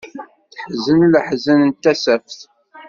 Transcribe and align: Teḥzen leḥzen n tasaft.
Teḥzen 0.59 1.01
leḥzen 1.13 1.59
n 1.67 1.71
tasaft. 1.81 2.39